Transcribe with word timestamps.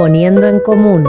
Poniendo 0.00 0.46
en 0.46 0.60
común. 0.60 1.04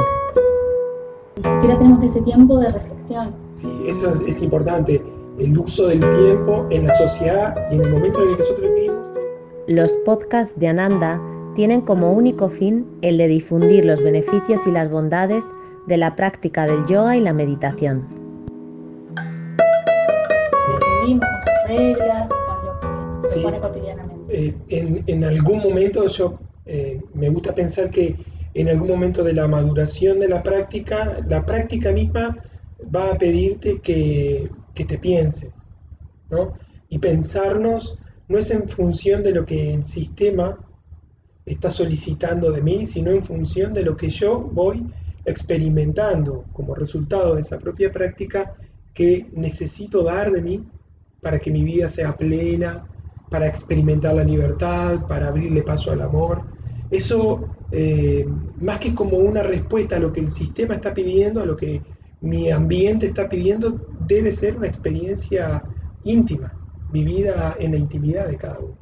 Ni 1.37 1.43
siquiera 1.43 1.77
tenemos 1.77 2.03
ese 2.03 2.21
tiempo 2.23 2.59
de 2.59 2.73
reflexión. 2.73 3.33
Sí, 3.51 3.69
eso 3.87 4.13
es, 4.27 4.41
importante. 4.41 5.01
El 5.39 5.57
uso 5.57 5.87
del 5.87 6.01
tiempo 6.01 6.67
en 6.71 6.87
la 6.87 6.93
sociedad 6.95 7.55
y 7.71 7.75
en 7.75 7.85
el 7.85 7.89
momento 7.89 8.21
en 8.21 8.27
el 8.27 8.35
que 8.35 8.39
nosotros 8.39 8.69
vivimos. 8.75 9.07
Los 9.67 9.95
podcasts 10.03 10.59
de 10.59 10.67
Ananda 10.67 11.21
tienen 11.55 11.79
como 11.79 12.11
único 12.11 12.49
fin 12.49 12.85
el 13.01 13.17
de 13.17 13.29
difundir 13.29 13.85
los 13.85 14.03
beneficios 14.03 14.67
y 14.67 14.71
las 14.71 14.91
bondades 14.91 15.49
de 15.87 15.95
la 15.95 16.17
práctica 16.17 16.67
del 16.67 16.85
yoga 16.85 17.15
y 17.15 17.21
la 17.21 17.31
meditación. 17.31 18.05
Vivimos 21.01 21.25
con 21.29 21.39
sus 21.39 21.69
reglas, 21.69 22.27
con 22.27 22.65
lo 22.65 23.21
que 23.21 23.29
se 23.29 23.39
pone 23.39 23.59
cotidianamente. 23.61 24.47
Eh, 24.47 24.53
en, 24.67 25.03
en, 25.07 25.23
algún 25.23 25.59
momento 25.59 26.05
yo 26.07 26.37
eh, 26.65 27.01
me 27.13 27.29
gusta 27.29 27.55
pensar 27.55 27.89
que 27.89 28.17
en 28.53 28.69
algún 28.69 28.89
momento 28.89 29.23
de 29.23 29.33
la 29.33 29.47
maduración 29.47 30.19
de 30.19 30.27
la 30.27 30.43
práctica, 30.43 31.19
la 31.27 31.45
práctica 31.45 31.91
misma 31.91 32.37
va 32.93 33.11
a 33.11 33.17
pedirte 33.17 33.79
que, 33.79 34.49
que 34.73 34.85
te 34.85 34.97
pienses, 34.97 35.71
¿no? 36.29 36.53
Y 36.89 36.99
pensarnos 36.99 37.97
no 38.27 38.37
es 38.37 38.51
en 38.51 38.67
función 38.67 39.23
de 39.23 39.31
lo 39.31 39.45
que 39.45 39.73
el 39.73 39.85
sistema 39.85 40.57
está 41.45 41.69
solicitando 41.69 42.51
de 42.51 42.61
mí, 42.61 42.85
sino 42.85 43.11
en 43.11 43.23
función 43.23 43.73
de 43.73 43.83
lo 43.83 43.95
que 43.95 44.09
yo 44.09 44.39
voy 44.39 44.85
experimentando 45.25 46.45
como 46.53 46.75
resultado 46.75 47.35
de 47.35 47.41
esa 47.41 47.57
propia 47.57 47.91
práctica 47.91 48.53
que 48.93 49.27
necesito 49.33 50.03
dar 50.03 50.31
de 50.31 50.41
mí 50.41 50.63
para 51.21 51.39
que 51.39 51.51
mi 51.51 51.63
vida 51.63 51.87
sea 51.87 52.15
plena, 52.15 52.85
para 53.29 53.47
experimentar 53.47 54.15
la 54.15 54.23
libertad, 54.23 55.05
para 55.07 55.27
abrirle 55.27 55.63
paso 55.63 55.91
al 55.91 56.01
amor. 56.01 56.43
Eso, 56.91 57.47
eh, 57.71 58.27
más 58.59 58.77
que 58.79 58.93
como 58.93 59.17
una 59.17 59.41
respuesta 59.41 59.95
a 59.95 59.99
lo 59.99 60.11
que 60.11 60.19
el 60.19 60.29
sistema 60.29 60.75
está 60.75 60.93
pidiendo, 60.93 61.41
a 61.41 61.45
lo 61.45 61.55
que 61.55 61.81
mi 62.19 62.51
ambiente 62.51 63.07
está 63.07 63.29
pidiendo, 63.29 63.79
debe 64.05 64.31
ser 64.31 64.57
una 64.57 64.67
experiencia 64.67 65.63
íntima, 66.03 66.53
vivida 66.91 67.55
en 67.57 67.71
la 67.71 67.77
intimidad 67.77 68.27
de 68.27 68.35
cada 68.35 68.59
uno. 68.59 68.75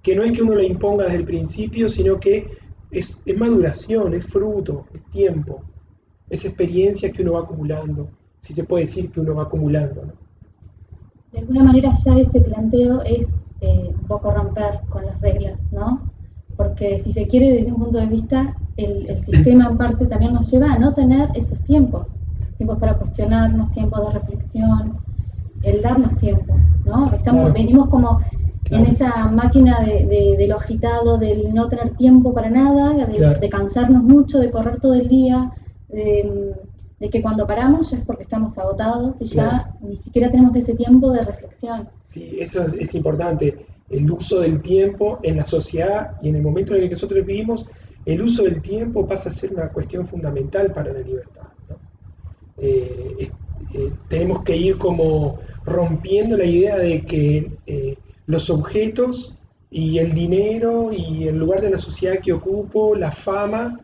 Que 0.00 0.14
no 0.14 0.22
es 0.22 0.32
que 0.32 0.42
uno 0.42 0.54
la 0.54 0.62
imponga 0.62 1.04
desde 1.04 1.18
el 1.18 1.24
principio, 1.24 1.88
sino 1.88 2.20
que 2.20 2.46
es, 2.92 3.22
maduración, 3.36 4.14
es 4.14 4.24
fruto, 4.26 4.86
es 4.94 5.02
tiempo, 5.10 5.62
es 6.30 6.44
experiencia 6.44 7.10
que 7.10 7.22
uno 7.22 7.32
va 7.32 7.40
acumulando, 7.40 8.08
si 8.40 8.54
se 8.54 8.64
puede 8.64 8.84
decir 8.84 9.10
que 9.10 9.20
uno 9.20 9.34
va 9.34 9.44
acumulando. 9.44 10.02
De 11.32 11.40
alguna 11.40 11.64
manera 11.64 11.92
ya 12.04 12.16
ese 12.18 12.40
planteo 12.40 13.02
es 13.02 13.38
eh, 13.60 13.88
un 13.88 14.06
poco 14.06 14.30
romper 14.30 14.80
con 14.88 15.04
las 15.04 15.20
reglas, 15.20 15.60
¿no? 15.72 16.11
Porque 16.56 17.00
si 17.00 17.12
se 17.12 17.26
quiere 17.26 17.52
desde 17.52 17.72
un 17.72 17.78
punto 17.78 17.98
de 17.98 18.06
vista, 18.06 18.54
el, 18.76 19.22
sistema 19.22 19.68
en 19.70 19.78
parte 19.78 20.06
también 20.06 20.34
nos 20.34 20.50
lleva 20.50 20.72
a 20.72 20.78
no 20.78 20.94
tener 20.94 21.30
esos 21.34 21.62
tiempos, 21.62 22.10
tiempos 22.56 22.78
para 22.78 22.94
cuestionarnos, 22.94 23.70
tiempos 23.70 24.06
de 24.06 24.12
reflexión, 24.12 24.98
el 25.62 25.82
darnos 25.82 26.16
tiempo, 26.16 26.56
¿no? 26.84 27.12
Estamos, 27.12 27.52
Venimos 27.52 27.88
como 27.88 28.20
en 28.70 28.86
esa 28.86 29.28
máquina 29.30 29.80
de, 29.80 30.36
de, 30.38 30.46
lo 30.48 30.56
agitado, 30.56 31.18
del 31.18 31.52
no 31.52 31.68
tener 31.68 31.90
tiempo 31.90 32.32
para 32.32 32.48
nada, 32.48 33.06
de, 33.06 33.48
cansarnos 33.50 34.02
mucho, 34.02 34.38
de 34.38 34.50
correr 34.50 34.80
todo 34.80 34.94
el 34.94 35.08
día, 35.08 35.52
de, 35.88 36.54
que 37.10 37.20
cuando 37.20 37.46
paramos 37.46 37.90
ya 37.90 37.98
es 37.98 38.04
porque 38.04 38.22
estamos 38.22 38.56
agotados 38.58 39.20
y 39.20 39.26
ya 39.26 39.74
ni 39.80 39.96
siquiera 39.96 40.30
tenemos 40.30 40.54
ese 40.54 40.74
tiempo 40.74 41.10
de 41.10 41.24
reflexión. 41.24 41.88
Sí, 42.04 42.36
eso 42.38 42.64
es 42.78 42.94
importante 42.94 43.66
el 43.90 44.10
uso 44.10 44.40
del 44.40 44.62
tiempo 44.62 45.20
en 45.22 45.36
la 45.36 45.44
sociedad 45.44 46.16
y 46.22 46.28
en 46.28 46.36
el 46.36 46.42
momento 46.42 46.74
en 46.74 46.82
el 46.82 46.88
que 46.88 46.94
nosotros 46.94 47.26
vivimos, 47.26 47.66
el 48.04 48.22
uso 48.22 48.42
del 48.44 48.60
tiempo 48.60 49.06
pasa 49.06 49.28
a 49.28 49.32
ser 49.32 49.52
una 49.52 49.68
cuestión 49.68 50.06
fundamental 50.06 50.72
para 50.72 50.92
la 50.92 51.00
libertad. 51.00 51.42
Eh, 52.58 53.30
eh, 53.74 53.90
tenemos 54.08 54.42
que 54.42 54.56
ir 54.56 54.76
como 54.76 55.38
rompiendo 55.64 56.36
la 56.36 56.44
idea 56.44 56.78
de 56.78 57.02
que 57.02 57.52
eh, 57.66 57.96
los 58.26 58.50
objetos 58.50 59.36
y 59.70 59.98
el 59.98 60.12
dinero 60.12 60.90
y 60.92 61.28
el 61.28 61.36
lugar 61.36 61.62
de 61.62 61.70
la 61.70 61.78
sociedad 61.78 62.18
que 62.18 62.32
ocupo, 62.32 62.94
la 62.94 63.10
fama 63.10 63.80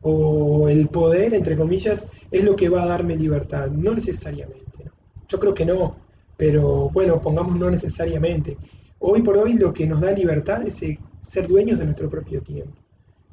o 0.00 0.68
el 0.68 0.88
poder, 0.88 1.34
entre 1.34 1.56
comillas, 1.56 2.08
es 2.30 2.44
lo 2.44 2.56
que 2.56 2.68
va 2.68 2.84
a 2.84 2.86
darme 2.86 3.16
libertad. 3.16 3.68
No 3.70 3.92
necesariamente. 3.92 4.90
Yo 5.28 5.38
creo 5.38 5.52
que 5.52 5.66
no, 5.66 5.96
pero 6.36 6.88
bueno, 6.90 7.20
pongamos 7.20 7.56
no 7.56 7.70
necesariamente. 7.70 8.56
Hoy 8.98 9.22
por 9.22 9.36
hoy 9.36 9.54
lo 9.54 9.72
que 9.72 9.86
nos 9.86 10.00
da 10.00 10.10
libertad 10.10 10.66
es 10.66 10.82
eh, 10.82 10.98
ser 11.20 11.46
dueños 11.46 11.78
de 11.78 11.84
nuestro 11.84 12.08
propio 12.08 12.40
tiempo. 12.42 12.72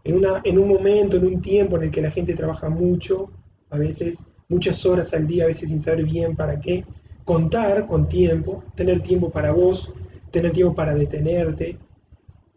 En, 0.03 0.15
una, 0.15 0.41
en 0.43 0.59
un 0.59 0.67
momento, 0.67 1.17
en 1.17 1.25
un 1.25 1.41
tiempo 1.41 1.77
en 1.77 1.83
el 1.83 1.91
que 1.91 2.01
la 2.01 2.11
gente 2.11 2.33
trabaja 2.33 2.69
mucho, 2.69 3.31
a 3.69 3.77
veces 3.77 4.27
muchas 4.49 4.85
horas 4.85 5.13
al 5.13 5.25
día, 5.25 5.45
a 5.45 5.47
veces 5.47 5.69
sin 5.69 5.79
saber 5.79 6.03
bien 6.05 6.35
para 6.35 6.59
qué, 6.59 6.83
contar 7.23 7.87
con 7.87 8.07
tiempo, 8.09 8.63
tener 8.75 8.99
tiempo 8.99 9.29
para 9.29 9.51
vos, 9.51 9.93
tener 10.31 10.51
tiempo 10.51 10.75
para 10.75 10.93
detenerte, 10.93 11.77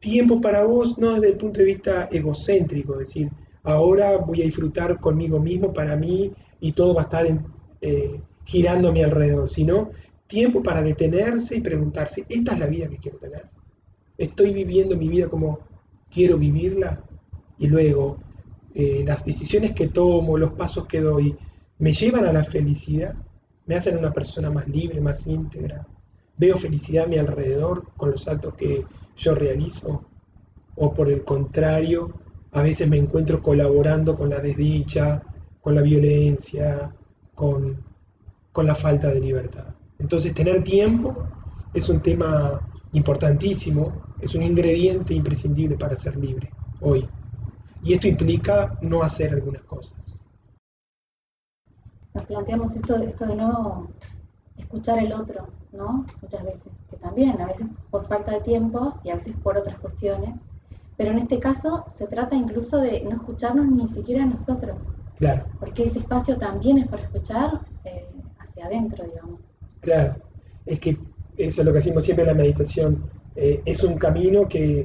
tiempo 0.00 0.40
para 0.40 0.64
vos 0.64 0.98
no 0.98 1.14
desde 1.14 1.28
el 1.28 1.36
punto 1.36 1.60
de 1.60 1.66
vista 1.66 2.08
egocéntrico, 2.10 2.94
es 2.94 3.08
decir, 3.08 3.30
ahora 3.62 4.16
voy 4.18 4.42
a 4.42 4.44
disfrutar 4.44 4.98
conmigo 4.98 5.38
mismo 5.38 5.72
para 5.72 5.96
mí 5.96 6.32
y 6.60 6.72
todo 6.72 6.94
va 6.94 7.02
a 7.02 7.04
estar 7.04 7.26
eh, 7.80 8.20
girando 8.44 8.88
a 8.88 8.92
mi 8.92 9.02
alrededor, 9.02 9.48
sino 9.48 9.90
tiempo 10.26 10.62
para 10.62 10.82
detenerse 10.82 11.56
y 11.56 11.60
preguntarse, 11.60 12.24
¿esta 12.28 12.52
es 12.52 12.58
la 12.58 12.66
vida 12.66 12.88
que 12.88 12.98
quiero 12.98 13.18
tener? 13.18 13.46
¿Estoy 14.18 14.52
viviendo 14.52 14.96
mi 14.96 15.08
vida 15.08 15.28
como 15.28 15.60
quiero 16.10 16.38
vivirla? 16.38 17.02
Y 17.58 17.68
luego, 17.68 18.18
eh, 18.74 19.02
las 19.06 19.24
decisiones 19.24 19.72
que 19.72 19.88
tomo, 19.88 20.36
los 20.36 20.52
pasos 20.52 20.86
que 20.86 21.00
doy, 21.00 21.36
¿me 21.78 21.92
llevan 21.92 22.24
a 22.24 22.32
la 22.32 22.44
felicidad? 22.44 23.14
¿Me 23.66 23.76
hacen 23.76 23.96
una 23.96 24.12
persona 24.12 24.50
más 24.50 24.68
libre, 24.68 25.00
más 25.00 25.26
íntegra? 25.26 25.86
¿Veo 26.38 26.56
felicidad 26.56 27.04
a 27.04 27.08
mi 27.08 27.18
alrededor 27.18 27.92
con 27.96 28.10
los 28.10 28.28
actos 28.28 28.54
que 28.54 28.84
yo 29.16 29.34
realizo? 29.34 30.04
¿O 30.76 30.92
por 30.92 31.08
el 31.10 31.24
contrario, 31.24 32.12
a 32.52 32.62
veces 32.62 32.88
me 32.88 32.96
encuentro 32.96 33.42
colaborando 33.42 34.16
con 34.16 34.28
la 34.28 34.40
desdicha, 34.40 35.22
con 35.60 35.74
la 35.74 35.82
violencia, 35.82 36.94
con, 37.34 37.82
con 38.52 38.66
la 38.66 38.74
falta 38.74 39.08
de 39.08 39.20
libertad? 39.20 39.75
Entonces 39.98 40.34
tener 40.34 40.62
tiempo 40.62 41.14
es 41.72 41.88
un 41.88 42.00
tema 42.00 42.60
importantísimo, 42.92 43.92
es 44.20 44.34
un 44.34 44.42
ingrediente 44.42 45.14
imprescindible 45.14 45.76
para 45.76 45.96
ser 45.96 46.16
libre 46.16 46.50
hoy. 46.80 47.08
Y 47.82 47.92
esto 47.92 48.08
implica 48.08 48.78
no 48.80 49.02
hacer 49.02 49.34
algunas 49.34 49.62
cosas. 49.62 49.94
Nos 52.14 52.24
planteamos 52.24 52.74
esto, 52.74 52.96
esto 52.96 53.26
de 53.26 53.36
no 53.36 53.88
escuchar 54.56 54.98
el 54.98 55.12
otro, 55.12 55.48
¿no? 55.72 56.06
Muchas 56.22 56.44
veces, 56.44 56.72
que 56.90 56.96
también, 56.96 57.40
a 57.40 57.46
veces 57.46 57.66
por 57.90 58.06
falta 58.06 58.32
de 58.32 58.40
tiempo 58.40 58.94
y 59.04 59.10
a 59.10 59.16
veces 59.16 59.34
por 59.42 59.56
otras 59.56 59.78
cuestiones. 59.78 60.34
Pero 60.96 61.10
en 61.10 61.18
este 61.18 61.38
caso 61.38 61.84
se 61.90 62.06
trata 62.06 62.34
incluso 62.34 62.78
de 62.78 63.02
no 63.02 63.16
escucharnos 63.16 63.66
ni 63.66 63.86
siquiera 63.86 64.24
a 64.24 64.26
nosotros. 64.26 64.78
Claro. 65.16 65.44
Porque 65.60 65.84
ese 65.84 65.98
espacio 65.98 66.38
también 66.38 66.78
es 66.78 66.88
para 66.88 67.02
escuchar 67.02 67.60
eh, 67.84 68.08
hacia 68.38 68.66
adentro, 68.66 69.04
digamos. 69.04 69.40
Claro, 69.86 70.16
es 70.66 70.80
que 70.80 70.98
eso 71.36 71.60
es 71.60 71.64
lo 71.64 71.72
que 71.72 71.78
hacemos 71.78 72.02
siempre 72.02 72.24
en 72.24 72.26
la 72.26 72.34
meditación. 72.34 73.04
Eh, 73.36 73.62
es 73.64 73.84
un 73.84 73.96
camino 73.96 74.48
que, 74.48 74.84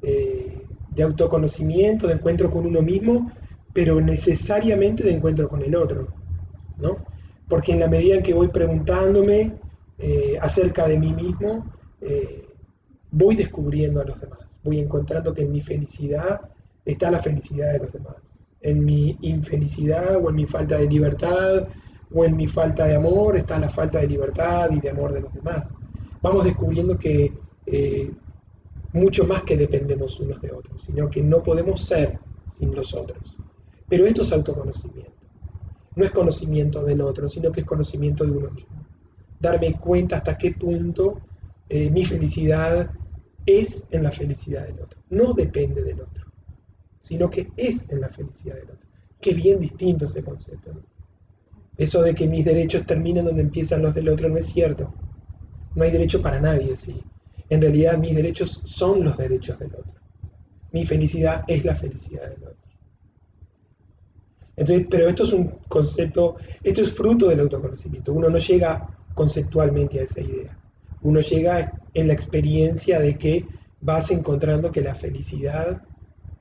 eh, 0.00 0.62
de 0.90 1.02
autoconocimiento, 1.02 2.06
de 2.06 2.14
encuentro 2.14 2.50
con 2.50 2.64
uno 2.64 2.80
mismo, 2.80 3.30
pero 3.74 4.00
necesariamente 4.00 5.04
de 5.04 5.12
encuentro 5.12 5.50
con 5.50 5.60
el 5.60 5.76
otro. 5.76 6.08
¿no? 6.78 6.96
Porque 7.46 7.72
en 7.72 7.80
la 7.80 7.88
medida 7.88 8.14
en 8.14 8.22
que 8.22 8.32
voy 8.32 8.48
preguntándome 8.48 9.52
eh, 9.98 10.38
acerca 10.40 10.88
de 10.88 10.98
mí 10.98 11.12
mismo, 11.12 11.66
voy 13.10 13.36
descubriendo 13.36 14.00
a 14.00 14.04
los 14.04 14.18
demás. 14.18 14.58
Voy 14.64 14.78
encontrando 14.78 15.34
que 15.34 15.42
en 15.42 15.52
mi 15.52 15.60
felicidad 15.60 16.40
está 16.86 17.10
la 17.10 17.18
felicidad 17.18 17.72
de 17.72 17.80
los 17.80 17.92
demás. 17.92 18.16
En 18.62 18.82
mi 18.82 19.18
infelicidad 19.20 20.16
o 20.16 20.30
en 20.30 20.36
mi 20.36 20.46
falta 20.46 20.78
de 20.78 20.86
libertad 20.86 21.68
o 22.14 22.24
en 22.24 22.36
mi 22.36 22.46
falta 22.46 22.86
de 22.86 22.94
amor 22.94 23.36
está 23.36 23.58
la 23.58 23.68
falta 23.68 24.00
de 24.00 24.08
libertad 24.08 24.70
y 24.70 24.80
de 24.80 24.90
amor 24.90 25.12
de 25.12 25.20
los 25.20 25.32
demás. 25.32 25.72
Vamos 26.22 26.44
descubriendo 26.44 26.98
que 26.98 27.32
eh, 27.66 28.10
mucho 28.92 29.26
más 29.26 29.42
que 29.42 29.56
dependemos 29.56 30.18
unos 30.20 30.40
de 30.40 30.52
otros, 30.52 30.82
sino 30.82 31.10
que 31.10 31.22
no 31.22 31.42
podemos 31.42 31.82
ser 31.82 32.18
sin 32.46 32.74
los 32.74 32.94
otros. 32.94 33.36
Pero 33.88 34.06
esto 34.06 34.22
es 34.22 34.32
autoconocimiento. 34.32 35.12
No 35.94 36.04
es 36.04 36.10
conocimiento 36.10 36.84
del 36.84 37.00
otro, 37.00 37.28
sino 37.28 37.50
que 37.52 37.60
es 37.60 37.66
conocimiento 37.66 38.24
de 38.24 38.32
uno 38.32 38.50
mismo. 38.50 38.86
Darme 39.40 39.74
cuenta 39.74 40.16
hasta 40.16 40.36
qué 40.36 40.52
punto 40.52 41.20
eh, 41.68 41.90
mi 41.90 42.04
felicidad 42.04 42.90
es 43.44 43.86
en 43.90 44.02
la 44.02 44.12
felicidad 44.12 44.66
del 44.66 44.80
otro. 44.80 45.00
No 45.10 45.32
depende 45.32 45.82
del 45.82 46.00
otro, 46.00 46.26
sino 47.02 47.30
que 47.30 47.50
es 47.56 47.86
en 47.88 48.00
la 48.00 48.08
felicidad 48.08 48.56
del 48.56 48.70
otro. 48.70 48.86
Es 49.26 49.34
bien 49.34 49.58
distinto 49.58 50.04
ese 50.04 50.22
concepto. 50.22 50.70
Eso 51.78 52.02
de 52.02 52.14
que 52.14 52.26
mis 52.26 52.44
derechos 52.44 52.86
terminan 52.86 53.26
donde 53.26 53.42
empiezan 53.42 53.82
los 53.82 53.94
del 53.94 54.08
otro 54.08 54.28
no 54.28 54.38
es 54.38 54.46
cierto. 54.46 54.94
No 55.74 55.84
hay 55.84 55.90
derecho 55.90 56.22
para 56.22 56.40
nadie, 56.40 56.74
sí. 56.76 57.02
En 57.48 57.60
realidad 57.60 57.98
mis 57.98 58.14
derechos 58.14 58.62
son 58.64 59.04
los 59.04 59.16
derechos 59.16 59.58
del 59.58 59.74
otro. 59.74 59.94
Mi 60.72 60.84
felicidad 60.84 61.44
es 61.46 61.64
la 61.64 61.74
felicidad 61.74 62.22
del 62.22 62.44
otro. 62.44 62.66
Entonces, 64.56 64.86
pero 64.90 65.06
esto 65.06 65.24
es 65.24 65.32
un 65.32 65.48
concepto, 65.68 66.36
esto 66.62 66.80
es 66.80 66.90
fruto 66.90 67.28
del 67.28 67.40
autoconocimiento. 67.40 68.12
Uno 68.12 68.30
no 68.30 68.38
llega 68.38 68.90
conceptualmente 69.14 70.00
a 70.00 70.04
esa 70.04 70.22
idea. 70.22 70.58
Uno 71.02 71.20
llega 71.20 71.78
en 71.92 72.06
la 72.06 72.14
experiencia 72.14 72.98
de 72.98 73.16
que 73.18 73.44
vas 73.80 74.10
encontrando 74.10 74.72
que 74.72 74.80
la 74.80 74.94
felicidad 74.94 75.82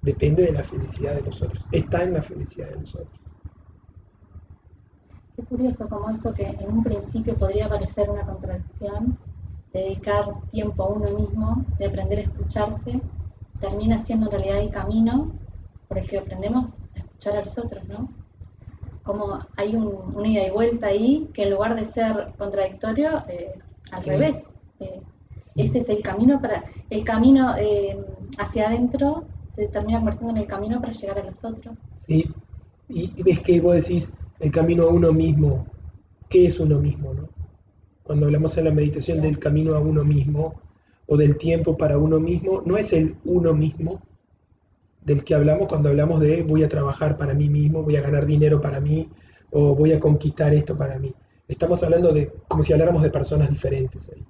depende 0.01 0.43
de 0.43 0.53
la 0.53 0.63
felicidad 0.63 1.15
de 1.15 1.21
los 1.21 1.41
otros, 1.41 1.67
está 1.71 2.03
en 2.03 2.13
la 2.13 2.21
felicidad 2.21 2.69
de 2.69 2.79
los 2.79 2.95
otros. 2.95 3.24
Es 5.37 5.45
curioso 5.45 5.89
como 5.89 6.09
eso 6.09 6.33
que 6.33 6.45
en 6.45 6.71
un 6.71 6.83
principio 6.83 7.35
podría 7.35 7.67
parecer 7.67 8.09
una 8.09 8.25
contradicción, 8.25 9.17
dedicar 9.73 10.33
tiempo 10.51 10.83
a 10.83 10.87
uno 10.87 11.11
mismo, 11.11 11.65
de 11.77 11.87
aprender 11.87 12.19
a 12.19 12.21
escucharse, 12.21 13.01
termina 13.59 13.99
siendo 13.99 14.27
en 14.27 14.31
realidad 14.31 14.59
el 14.59 14.69
camino 14.69 15.31
por 15.89 15.97
el 15.97 16.07
que 16.07 16.19
aprendemos 16.19 16.75
a 16.95 16.99
escuchar 16.99 17.35
a 17.35 17.43
los 17.43 17.57
otros, 17.57 17.83
¿no? 17.85 18.07
Como 19.03 19.39
hay 19.57 19.75
un, 19.75 20.25
ida 20.25 20.47
y 20.47 20.51
vuelta 20.51 20.87
ahí 20.87 21.29
que 21.33 21.43
en 21.43 21.51
lugar 21.51 21.75
de 21.75 21.85
ser 21.85 22.33
contradictorio, 22.37 23.23
eh, 23.27 23.59
al 23.91 24.03
revés. 24.03 24.49
Eh, 24.79 25.01
ese 25.55 25.79
es 25.79 25.89
el 25.89 26.01
camino 26.01 26.41
para, 26.41 26.65
el 26.89 27.03
camino 27.03 27.55
eh, 27.57 27.97
hacia 28.37 28.67
adentro 28.67 29.25
se 29.47 29.67
termina 29.67 29.99
convirtiendo 29.99 30.31
en 30.31 30.37
el 30.37 30.47
camino 30.47 30.81
para 30.81 30.93
llegar 30.93 31.19
a 31.19 31.23
los 31.23 31.43
otros. 31.43 31.77
Sí, 32.05 32.25
y 32.89 33.23
ves 33.23 33.39
que 33.39 33.61
vos 33.61 33.75
decís 33.75 34.17
el 34.39 34.51
camino 34.51 34.83
a 34.83 34.89
uno 34.89 35.11
mismo, 35.13 35.65
¿qué 36.29 36.47
es 36.47 36.59
uno 36.59 36.79
mismo? 36.79 37.13
Cuando 38.03 38.25
hablamos 38.25 38.57
en 38.57 38.65
la 38.65 38.71
meditación 38.71 39.21
del 39.21 39.39
camino 39.39 39.75
a 39.75 39.79
uno 39.79 40.03
mismo 40.03 40.61
o 41.07 41.17
del 41.17 41.37
tiempo 41.37 41.77
para 41.77 41.97
uno 41.97 42.19
mismo, 42.19 42.61
no 42.65 42.77
es 42.77 42.93
el 42.93 43.15
uno 43.25 43.53
mismo 43.53 44.01
del 45.05 45.23
que 45.23 45.35
hablamos 45.35 45.67
cuando 45.67 45.89
hablamos 45.89 46.19
de 46.19 46.41
voy 46.41 46.63
a 46.63 46.67
trabajar 46.67 47.15
para 47.15 47.33
mí 47.33 47.47
mismo, 47.47 47.83
voy 47.83 47.95
a 47.95 48.01
ganar 48.01 48.25
dinero 48.25 48.59
para 48.59 48.79
mí 48.79 49.07
o 49.51 49.75
voy 49.75 49.93
a 49.93 49.99
conquistar 49.99 50.53
esto 50.53 50.75
para 50.75 50.97
mí. 50.97 51.13
Estamos 51.47 51.83
hablando 51.83 52.11
de 52.11 52.31
como 52.47 52.63
si 52.63 52.73
habláramos 52.73 53.03
de 53.03 53.11
personas 53.11 53.49
diferentes 53.49 54.09
ahí. 54.09 54.25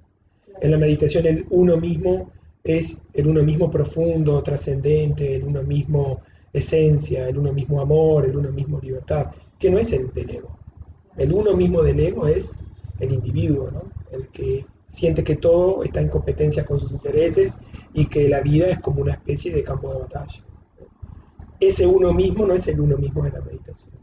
En 0.60 0.70
la 0.70 0.76
meditación 0.76 1.26
el 1.26 1.46
uno 1.50 1.78
mismo 1.78 2.30
es 2.62 3.02
el 3.14 3.26
uno 3.26 3.42
mismo 3.42 3.70
profundo, 3.70 4.42
trascendente, 4.42 5.36
el 5.36 5.44
uno 5.44 5.62
mismo 5.62 6.20
esencia, 6.60 7.28
el 7.28 7.38
uno 7.38 7.52
mismo 7.52 7.80
amor, 7.80 8.24
el 8.24 8.36
uno 8.36 8.50
mismo 8.50 8.80
libertad, 8.80 9.30
que 9.58 9.70
no 9.70 9.78
es 9.78 9.92
el 9.92 10.12
del 10.12 10.30
ego. 10.30 10.50
El 11.16 11.32
uno 11.32 11.54
mismo 11.54 11.82
del 11.82 12.00
ego 12.00 12.26
es 12.26 12.56
el 13.00 13.12
individuo, 13.12 13.70
¿no? 13.70 13.82
el 14.10 14.28
que 14.28 14.66
siente 14.84 15.24
que 15.24 15.36
todo 15.36 15.82
está 15.82 16.00
en 16.00 16.08
competencia 16.08 16.64
con 16.64 16.78
sus 16.78 16.92
intereses 16.92 17.58
y 17.92 18.06
que 18.06 18.28
la 18.28 18.40
vida 18.40 18.68
es 18.68 18.78
como 18.78 19.02
una 19.02 19.12
especie 19.12 19.52
de 19.52 19.62
campo 19.62 19.92
de 19.92 19.98
batalla. 20.00 20.42
Ese 21.58 21.86
uno 21.86 22.12
mismo 22.12 22.46
no 22.46 22.54
es 22.54 22.68
el 22.68 22.80
uno 22.80 22.96
mismo 22.96 23.24
de 23.24 23.30
la 23.30 23.40
meditación, 23.40 23.94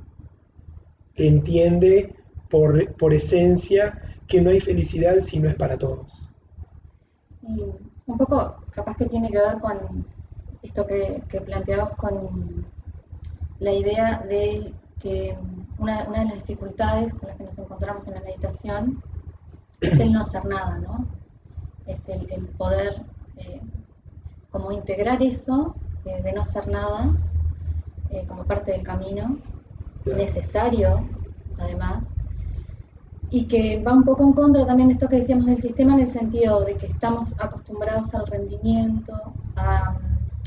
que 1.14 1.28
entiende 1.28 2.16
por, 2.50 2.94
por 2.96 3.14
esencia 3.14 4.02
que 4.28 4.42
no 4.42 4.50
hay 4.50 4.60
felicidad 4.60 5.20
si 5.20 5.40
no 5.40 5.48
es 5.48 5.56
para 5.56 5.78
todos. 5.78 6.12
Un 7.42 8.18
poco 8.18 8.58
capaz 8.72 8.98
que 8.98 9.06
tiene 9.06 9.30
que 9.30 9.38
ver 9.38 9.60
con 9.60 10.06
esto 10.63 10.88
que, 10.88 11.21
que 11.27 11.42
planteabas 11.42 11.94
con 11.94 12.65
la 13.60 13.71
idea 13.71 14.24
de 14.27 14.74
que 15.00 15.38
una, 15.77 16.04
de 16.06 16.25
las 16.25 16.33
dificultades 16.36 17.13
con 17.13 17.27
las 17.27 17.38
que 17.38 17.44
nos 17.44 17.57
encontramos 17.57 18.07
en 18.07 18.13
la 18.15 18.21
meditación 18.21 19.04
es 19.81 20.00
el 20.00 20.13
no 20.13 20.21
hacer 20.21 20.45
nada, 20.45 20.80
¿no? 20.80 21.06
Es 21.86 22.07
el, 22.07 22.25
poder 22.57 23.01
eh, 23.38 23.60
como 24.50 24.71
integrar 24.71 25.21
eso 25.21 25.75
eh, 26.06 26.21
de 26.24 26.31
no 26.31 26.44
hacer 26.44 26.69
nada 26.69 27.12
eh, 28.09 28.25
como 28.27 28.45
parte 28.45 28.71
del 28.71 28.83
camino, 28.83 29.38
necesario 30.06 31.06
además, 31.57 32.07
y 33.30 33.45
que 33.45 33.81
va 33.83 33.94
un 33.94 34.04
poco 34.04 34.24
en 34.24 34.33
contra 34.33 34.66
también 34.66 34.89
de 34.89 34.94
esto 34.94 35.09
que 35.09 35.18
decíamos 35.18 35.48
del 35.48 35.62
sistema 35.62 35.95
en 35.95 36.01
el 36.01 36.07
sentido 36.07 36.63
de 36.63 36.75
que 36.75 36.86
estamos 36.86 37.33
acostumbrados 37.39 38.13
al 38.13 38.27
rendimiento, 38.27 39.13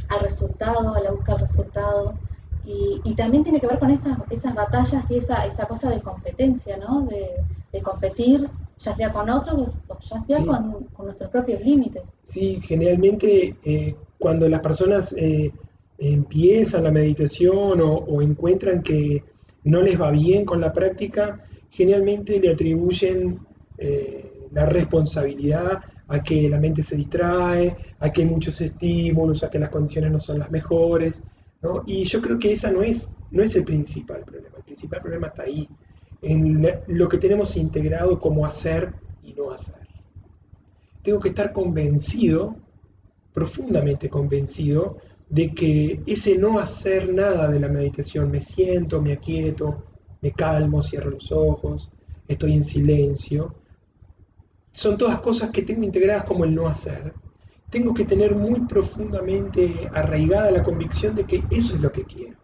al 0.09 0.21
resultado, 0.21 0.95
a 0.95 1.01
la 1.01 1.11
búsqueda 1.11 1.37
del 1.37 1.47
resultado, 1.47 2.15
y, 2.67 3.15
también 3.15 3.45
tiene 3.45 3.61
que 3.61 3.67
ver 3.69 3.79
con 3.79 3.91
esas, 3.91 4.19
esas 4.29 4.55
batallas 4.55 5.09
y 5.11 5.19
esa, 5.19 5.47
esa 5.47 5.67
cosa 5.67 5.89
de 5.89 6.01
competencia, 6.01 6.77
¿no? 6.77 7.03
De, 7.03 7.31
competir, 7.83 8.49
ya 8.79 8.95
sea 8.95 9.13
con 9.13 9.29
otros 9.29 9.83
o 9.89 9.99
ya 10.01 10.19
sea 10.19 10.43
con, 10.43 10.89
nuestros 10.99 11.31
propios 11.31 11.61
límites. 11.61 12.05
Sí, 12.23 12.59
generalmente 12.63 13.55
eh, 13.63 13.95
cuando 14.19 14.49
las 14.49 14.61
personas 14.61 15.15
eh, 15.19 15.53
empiezan 15.99 16.85
la 16.85 16.91
meditación 16.91 17.83
o, 17.83 18.23
encuentran 18.23 18.83
que 18.83 19.23
no 19.65 19.83
les 19.83 20.01
va 20.01 20.11
bien 20.11 20.47
con 20.47 20.59
la 20.59 20.73
práctica, 20.73 21.45
generalmente 21.69 22.41
le 22.41 22.53
atribuyen 22.53 23.41
eh, 23.77 24.49
la 24.53 24.65
responsabilidad 24.65 25.81
a 26.09 26.23
que 26.23 26.49
la 26.49 26.59
mente 26.59 26.83
se 26.83 26.97
distrae, 26.97 27.77
a 27.99 28.11
que 28.11 28.23
hay 28.23 28.29
muchos 28.29 28.61
estímulos, 28.61 29.43
a 29.43 29.51
que 29.51 29.59
las 29.59 29.71
condiciones 29.71 30.13
no 30.13 30.19
son 30.19 30.39
las 30.39 30.51
mejores. 30.51 31.25
Y 31.87 32.05
yo 32.05 32.21
creo 32.21 32.39
que 32.39 32.53
esa 32.53 32.71
no 32.71 32.83
es, 32.83 33.17
no 33.31 33.43
es 33.43 33.57
el 33.57 33.65
principal 33.65 34.25
problema. 34.25 34.57
El 34.57 34.65
principal 34.65 35.01
problema 35.01 35.29
está 35.29 35.43
ahí, 35.43 35.69
en 36.23 36.67
lo 36.87 37.09
que 37.09 37.19
tenemos 37.19 37.57
integrado 37.57 38.21
como 38.21 38.47
hacer 38.47 38.93
y 39.23 39.33
no 39.33 39.51
hacer. 39.51 39.87
Tengo 41.03 41.19
que 41.21 41.29
estar 41.31 41.53
convencido, 41.53 42.57
profundamente 43.33 44.09
convencido, 44.09 44.99
de 45.29 45.53
que 45.55 46.03
ese 46.07 46.39
no 46.39 46.59
hacer 46.59 47.13
nada 47.13 47.49
de 47.49 47.59
la 47.59 47.69
meditación, 47.69 48.31
me 48.31 48.41
siento, 48.41 49.03
me 49.03 49.13
aquieto, 49.13 49.85
me 50.21 50.31
calmo, 50.31 50.83
cierro 50.83 51.11
los 51.11 51.33
ojos, 51.33 51.91
estoy 52.29 52.55
en 52.55 52.65
silencio, 52.65 53.55
son 54.77 54.99
todas 54.99 55.21
cosas 55.21 55.51
que 55.51 55.63
tengo 55.63 55.83
integradas 55.83 56.25
como 56.25 56.45
el 56.45 56.55
no 56.55 56.69
hacer 56.69 57.15
tengo 57.71 57.95
que 57.95 58.05
tener 58.05 58.35
muy 58.35 58.61
profundamente 58.61 59.89
arraigada 59.93 60.51
la 60.51 60.63
convicción 60.63 61.15
de 61.15 61.25
que 61.25 61.43
eso 61.51 61.75
es 61.75 61.83
lo 61.83 61.91
que 61.91 62.05
quiero, 62.05 62.39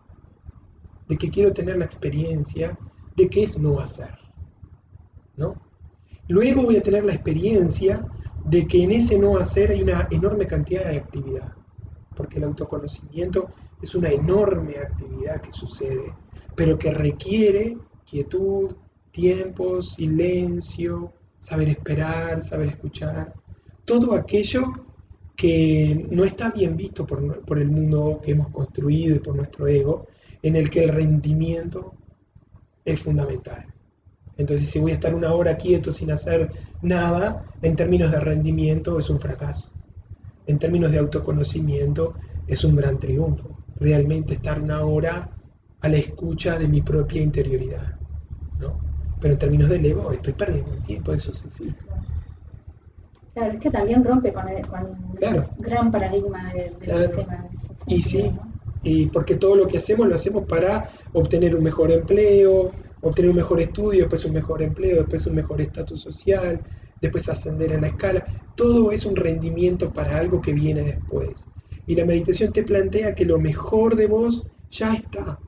de 1.09 1.17
que 1.17 1.31
quiero 1.31 1.53
tener 1.53 1.77
la 1.77 1.85
experiencia 1.85 2.77
de 3.17 3.29
qué 3.29 3.45
es 3.45 3.59
no 3.59 3.79
hacer. 3.81 4.15
¿no? 5.37 5.55
Luego 6.29 6.63
voy 6.63 6.77
a 6.77 6.83
tener 6.83 7.05
la 7.05 7.15
experiencia 7.15 8.05
de 8.45 8.67
que 8.67 8.83
en 8.83 8.91
ese 8.93 9.19
no 9.19 9.37
hacer 9.37 9.71
hay 9.71 9.83
una 9.83 10.09
enorme 10.11 10.47
cantidad 10.47 10.87
de 10.87 10.97
actividad, 10.97 11.53
porque 12.17 12.39
el 12.39 12.45
autoconocimiento 12.45 13.51
es 13.81 13.95
una 13.95 14.09
enorme 14.09 14.79
actividad 14.79 15.41
que 15.41 15.53
sucede, 15.53 16.15
pero 16.57 16.77
que 16.77 16.91
requiere 16.91 17.77
quietud, 18.05 18.75
tiempo, 19.13 19.83
silencio, 19.83 21.13
saber 21.43 21.71
esperar, 21.71 22.41
saber 22.41 22.69
escuchar, 22.69 23.35
todo 23.85 24.15
aquello 24.15 24.63
que 25.35 26.07
no 26.13 26.23
está 26.23 26.51
bien 26.51 26.77
visto 26.77 27.05
por, 27.05 27.59
el 27.59 27.69
mundo 27.69 28.21
que 28.23 28.31
hemos 28.31 28.49
construido 28.51 29.17
y 29.17 29.19
por 29.19 29.35
nuestro 29.35 29.67
ego, 29.67 30.07
en 30.41 30.55
el 30.55 30.71
que 30.71 30.85
el 30.85 30.91
rendimiento 30.91 31.95
es 32.85 33.03
fundamental. 33.03 33.67
Entonces, 34.37 34.69
si 34.69 34.79
voy 34.79 34.93
a 34.93 34.95
estar 34.95 35.17
una 35.17 35.35
hora 35.35 35.57
quieto 35.57 35.91
sin 35.91 36.13
hacer 36.13 36.49
nada, 36.81 37.45
en 37.61 37.75
términos 37.75 38.13
de 38.13 38.21
rendimiento 38.21 39.01
es 39.01 39.11
un 39.11 39.19
fracaso. 39.19 39.69
En 40.47 40.61
términos 40.61 40.93
de 40.93 40.99
autoconocimiento 40.99 42.15
es 42.47 42.63
un 42.63 42.77
gran 42.77 43.01
triunfo. 43.01 43.59
Realmente 43.81 44.35
estar 44.35 44.63
una 44.63 44.85
hora 44.85 45.29
a 45.81 45.89
la 45.89 45.97
escucha 45.97 46.57
de 46.57 46.69
mi 46.69 46.83
propia 46.83 47.21
interioridad. 47.21 47.97
¿no? 48.61 48.92
Pero 49.23 49.35
en 49.35 49.39
términos 49.39 49.69
del 49.69 49.87
ego 49.87 50.11
estoy 50.11 50.33
perdiendo 50.33 50.73
el 50.73 50.83
tiempo, 50.83 51.13
eso 51.13 51.33
sí, 51.33 51.49
sí. 51.49 51.75
Claro, 53.35 53.53
es 53.53 53.61
que 53.61 53.71
también 53.71 54.05
rompe 54.05 54.33
con, 54.33 54.49
el, 54.49 54.63
gran 55.59 55.93
paradigma 55.93 56.53
del 56.53 56.75
sistema. 56.75 57.49
Y 57.87 58.03
sí, 58.03 58.33
y 58.83 59.07
porque 59.07 59.37
todo 59.37 59.55
lo 59.55 59.69
que 59.69 59.79
hacemos 59.79 60.09
lo 60.09 60.17
hacemos 60.17 60.45
para 60.45 60.91
obtener 61.13 61.55
un 61.55 61.63
mejor 61.63 61.93
empleo, 61.93 62.73
obtener 63.01 63.31
un 63.31 63.37
mejor 63.37 63.61
estudio, 63.61 64.01
después 64.01 64.25
un 64.25 64.35
mejor 64.35 64.61
empleo, 64.61 64.97
después 64.99 65.25
un 65.29 65.37
mejor 65.37 65.61
estatus 65.61 66.01
social, 66.01 66.61
después 67.01 67.29
ascender 67.29 67.73
en 67.73 67.83
la 67.83 67.87
escala. 67.87 68.27
Todo 68.57 68.91
es 68.91 69.07
un 69.07 69.15
rendimiento 69.15 69.93
para 69.93 70.19
algo 70.19 70.41
que 70.41 70.53
viene 70.53 70.83
después. 70.83 71.47
Y 71.87 71.95
la 71.95 72.05
meditación 72.05 72.53
te 72.53 72.65
plantea 72.65 73.15
que 73.15 73.25
lo 73.25 73.39
mejor 73.39 73.95
de 73.95 74.09
vos 74.09 74.47
ya 74.69 74.95
está, 74.95 75.39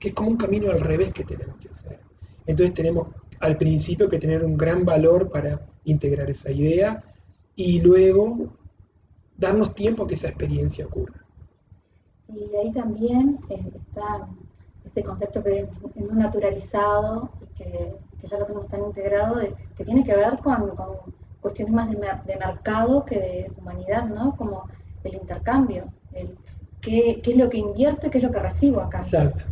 que 0.00 0.08
es 0.08 0.14
como 0.14 0.30
un 0.30 0.36
camino 0.36 0.72
al 0.72 0.80
revés 0.80 1.12
que 1.12 1.24
tenemos 1.24 1.56
que 1.58 1.68
hacer. 1.68 2.07
Entonces 2.48 2.74
tenemos 2.74 3.08
al 3.40 3.56
principio 3.56 4.08
que 4.08 4.18
tener 4.18 4.42
un 4.42 4.56
gran 4.56 4.84
valor 4.84 5.30
para 5.30 5.60
integrar 5.84 6.28
esa 6.30 6.50
idea 6.50 7.04
y 7.54 7.80
luego 7.80 8.54
darnos 9.36 9.74
tiempo 9.74 10.02
a 10.02 10.06
que 10.06 10.14
esa 10.14 10.28
experiencia 10.28 10.86
ocurra. 10.86 11.24
Y 12.34 12.56
ahí 12.56 12.72
también 12.72 13.38
eh, 13.50 13.62
está 13.74 14.28
ese 14.84 15.02
concepto 15.04 15.42
que 15.42 15.68
es 15.94 16.12
naturalizado 16.12 17.30
y 17.42 17.62
que, 17.62 17.96
ya 18.26 18.38
lo 18.38 18.46
tenemos 18.46 18.68
tan 18.68 18.82
integrado, 18.82 19.40
que 19.76 19.84
tiene 19.84 20.02
que 20.02 20.16
ver 20.16 20.38
con, 20.38 20.72
cuestiones 21.42 21.74
más 21.74 21.90
de, 21.90 22.36
mercado 22.36 23.04
que 23.04 23.18
de 23.18 23.52
humanidad, 23.58 24.06
¿no? 24.06 24.34
Como 24.36 24.64
el 25.04 25.14
intercambio, 25.14 25.84
el 26.14 26.36
qué, 26.80 27.20
es 27.22 27.36
lo 27.36 27.50
que 27.50 27.58
invierto 27.58 28.06
y 28.06 28.10
qué 28.10 28.18
es 28.18 28.24
lo 28.24 28.30
que 28.30 28.40
recibo 28.40 28.80
acá. 28.80 28.98
Exacto. 28.98 29.44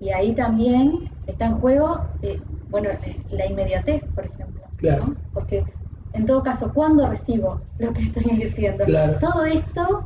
Y 0.00 0.08
ahí 0.10 0.34
también 0.34 1.10
está 1.30 1.46
en 1.46 1.58
juego, 1.58 2.02
eh, 2.22 2.38
bueno, 2.70 2.90
la 3.30 3.46
inmediatez, 3.46 4.06
por 4.14 4.26
ejemplo. 4.26 4.62
Claro. 4.76 5.14
Porque 5.32 5.64
en 6.12 6.26
todo 6.26 6.42
caso, 6.42 6.72
¿cuándo 6.72 7.08
recibo 7.08 7.60
lo 7.78 7.92
que 7.92 8.02
estoy 8.02 8.24
diciendo? 8.36 8.84
Claro. 8.84 9.18
Todo 9.20 9.44
esto 9.44 10.04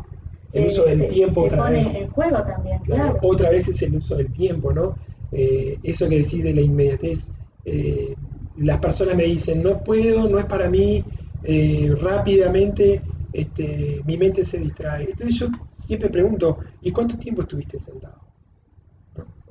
el 0.52 0.66
uso 0.68 0.84
del 0.84 0.98
se, 1.00 1.06
tiempo 1.06 1.40
se 1.42 1.46
otra 1.46 1.58
pone 1.58 1.78
vez. 1.78 1.94
en 1.94 2.08
juego 2.10 2.42
también, 2.44 2.78
claro. 2.84 3.18
Otra 3.22 3.50
vez 3.50 3.68
es 3.68 3.82
el 3.82 3.96
uso 3.96 4.16
del 4.16 4.32
tiempo, 4.32 4.72
¿no? 4.72 4.96
Eh, 5.32 5.78
eso 5.82 6.08
que 6.08 6.18
decís 6.18 6.44
de 6.44 6.54
la 6.54 6.60
inmediatez. 6.60 7.32
eh, 7.64 8.14
las 8.56 8.78
personas 8.78 9.16
me 9.16 9.24
dicen, 9.24 9.62
no 9.64 9.82
puedo, 9.82 10.28
no 10.28 10.38
es 10.38 10.44
para 10.44 10.70
mí, 10.70 11.04
eh, 11.42 11.92
rápidamente 12.00 13.02
este, 13.32 14.00
mi 14.04 14.16
mente 14.16 14.44
se 14.44 14.58
distrae. 14.58 15.04
Entonces 15.10 15.36
yo 15.40 15.48
siempre 15.68 16.08
pregunto, 16.08 16.58
¿y 16.80 16.92
cuánto 16.92 17.18
tiempo 17.18 17.42
estuviste 17.42 17.80
sentado? 17.80 18.23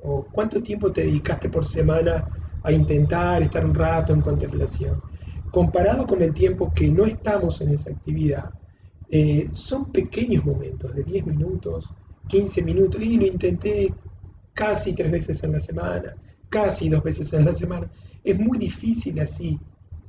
¿O 0.06 0.26
cuánto 0.30 0.62
tiempo 0.62 0.92
te 0.92 1.00
dedicaste 1.02 1.48
por 1.48 1.64
semana 1.64 2.28
a 2.62 2.70
intentar 2.70 3.42
estar 3.42 3.64
un 3.64 3.74
rato 3.74 4.12
en 4.12 4.20
contemplación? 4.20 5.00
Comparado 5.50 6.06
con 6.06 6.20
el 6.22 6.34
tiempo 6.34 6.72
que 6.74 6.88
no 6.88 7.04
estamos 7.06 7.60
en 7.62 7.70
esa 7.70 7.90
actividad, 7.90 8.52
eh, 9.08 9.48
son 9.52 9.90
pequeños 9.90 10.44
momentos, 10.44 10.94
de 10.94 11.04
10 11.04 11.26
minutos, 11.26 11.90
15 12.28 12.62
minutos, 12.62 13.00
y 13.00 13.16
lo 13.16 13.26
intenté 13.26 13.94
casi 14.52 14.94
tres 14.94 15.10
veces 15.10 15.42
en 15.42 15.52
la 15.52 15.60
semana, 15.60 16.14
casi 16.50 16.90
dos 16.90 17.02
veces 17.02 17.32
en 17.32 17.46
la 17.46 17.54
semana. 17.54 17.90
Es 18.22 18.38
muy 18.38 18.58
difícil 18.58 19.18
así 19.20 19.58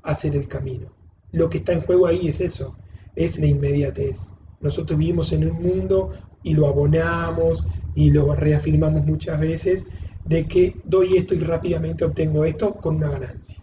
hacer 0.04 0.36
el 0.36 0.48
camino. 0.48 0.92
Lo 1.32 1.50
que 1.50 1.60
está 1.60 1.72
en 1.72 1.82
juego 1.82 2.06
ahí 2.06 2.28
es 2.28 2.42
eso, 2.42 2.76
es 3.16 3.40
la 3.40 3.46
inmediatez. 3.46 4.34
Nosotros 4.60 5.00
vivimos 5.00 5.32
en 5.32 5.50
un 5.50 5.62
mundo 5.62 6.12
y 6.46 6.54
lo 6.54 6.68
abonamos 6.68 7.66
y 7.96 8.12
lo 8.12 8.34
reafirmamos 8.36 9.04
muchas 9.04 9.40
veces 9.40 9.88
de 10.26 10.48
que 10.48 10.76
doy 10.86 11.18
esto 11.18 11.34
y 11.34 11.40
rápidamente 11.40 12.06
obtengo 12.06 12.46
esto 12.46 12.76
con 12.76 12.98
una 12.98 13.10
ganancia. 13.10 13.60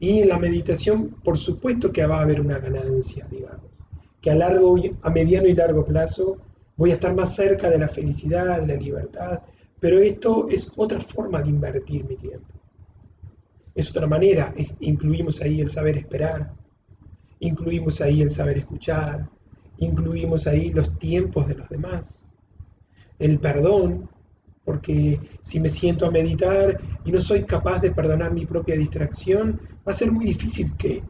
Y 0.00 0.20
en 0.20 0.28
la 0.28 0.38
meditación, 0.38 1.16
por 1.22 1.38
supuesto 1.38 1.92
que 1.92 2.04
va 2.04 2.18
a 2.18 2.22
haber 2.22 2.40
una 2.40 2.58
ganancia, 2.58 3.26
digamos, 3.30 3.70
que 4.20 4.30
a 4.30 4.34
largo, 4.34 4.76
a 5.02 5.10
mediano 5.10 5.46
y 5.46 5.54
largo 5.54 5.84
plazo 5.84 6.38
voy 6.76 6.90
a 6.90 6.94
estar 6.94 7.14
más 7.14 7.34
cerca 7.34 7.70
de 7.70 7.78
la 7.78 7.88
felicidad, 7.88 8.60
de 8.60 8.66
la 8.66 8.80
libertad, 8.80 9.40
pero 9.78 9.98
esto 9.98 10.48
es 10.50 10.72
otra 10.76 10.98
forma 10.98 11.40
de 11.42 11.50
invertir 11.50 12.04
mi 12.04 12.16
tiempo. 12.16 12.54
Es 13.72 13.90
otra 13.90 14.08
manera, 14.08 14.52
incluimos 14.80 15.40
ahí 15.40 15.60
el 15.60 15.70
saber 15.70 15.96
esperar, 15.96 16.52
incluimos 17.38 18.00
ahí 18.00 18.20
el 18.22 18.30
saber 18.30 18.58
escuchar, 18.58 19.28
incluimos 19.78 20.46
ahí 20.46 20.70
los 20.70 20.98
tiempos 20.98 21.46
de 21.48 21.54
los 21.54 21.68
demás, 21.68 22.28
el 23.18 23.38
perdón, 23.38 24.08
porque 24.64 25.18
si 25.42 25.60
me 25.60 25.70
siento 25.70 26.06
a 26.06 26.10
meditar 26.10 26.76
y 27.04 27.10
no 27.10 27.20
soy 27.20 27.44
capaz 27.44 27.80
de 27.80 27.90
perdonar 27.90 28.32
mi 28.32 28.44
propia 28.44 28.76
distracción, 28.76 29.60
va 29.86 29.92
a 29.92 29.94
ser 29.94 30.12
muy 30.12 30.26
difícil 30.26 30.74
que 30.76 31.02